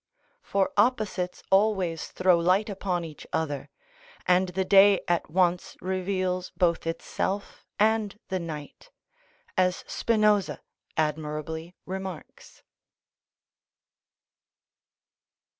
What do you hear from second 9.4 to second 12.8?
as Spinoza admirably remarks.